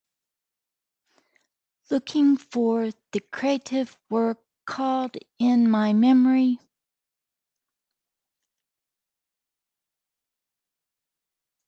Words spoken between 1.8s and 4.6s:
Looking for the crative work